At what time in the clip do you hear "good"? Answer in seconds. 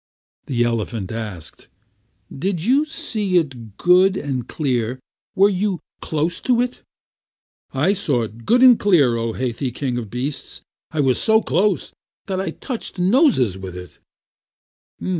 3.77-4.17, 8.43-8.63